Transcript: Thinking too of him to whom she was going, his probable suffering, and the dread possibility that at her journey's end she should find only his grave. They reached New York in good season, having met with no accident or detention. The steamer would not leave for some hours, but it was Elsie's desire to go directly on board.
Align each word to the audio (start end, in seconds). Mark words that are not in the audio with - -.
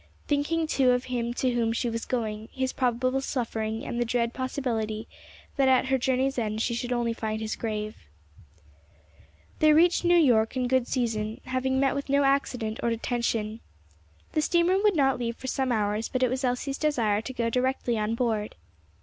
Thinking 0.27 0.65
too 0.65 0.89
of 0.93 1.03
him 1.03 1.31
to 1.35 1.51
whom 1.51 1.71
she 1.71 1.87
was 1.87 2.05
going, 2.05 2.49
his 2.51 2.73
probable 2.73 3.21
suffering, 3.21 3.85
and 3.85 4.01
the 4.01 4.03
dread 4.03 4.33
possibility 4.33 5.07
that 5.57 5.67
at 5.67 5.89
her 5.89 5.99
journey's 5.99 6.39
end 6.39 6.59
she 6.63 6.73
should 6.73 6.89
find 6.89 7.15
only 7.21 7.37
his 7.43 7.55
grave. 7.55 7.95
They 9.59 9.73
reached 9.73 10.03
New 10.03 10.17
York 10.17 10.57
in 10.57 10.67
good 10.67 10.87
season, 10.87 11.39
having 11.45 11.79
met 11.79 11.93
with 11.93 12.09
no 12.09 12.23
accident 12.23 12.79
or 12.81 12.89
detention. 12.89 13.59
The 14.31 14.41
steamer 14.41 14.81
would 14.81 14.95
not 14.95 15.19
leave 15.19 15.35
for 15.35 15.45
some 15.45 15.71
hours, 15.71 16.09
but 16.09 16.23
it 16.23 16.29
was 16.31 16.43
Elsie's 16.43 16.79
desire 16.79 17.21
to 17.21 17.31
go 17.33 17.51
directly 17.51 17.95
on 17.95 18.15
board. 18.15 18.55